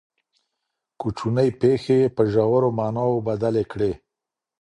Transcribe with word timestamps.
کوچنۍ 1.01 1.49
پېښې 1.59 1.95
یې 2.01 2.07
په 2.15 2.23
ژورو 2.33 2.69
معناوو 2.79 3.25
بدلې 3.27 3.63
کړې. 3.71 3.91